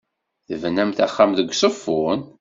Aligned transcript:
Tebnamt 0.47 0.99
axxam 1.05 1.31
deg 1.37 1.51
Uzeffun? 1.53 2.21